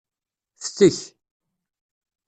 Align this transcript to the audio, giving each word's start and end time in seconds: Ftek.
Ftek. 0.63 0.99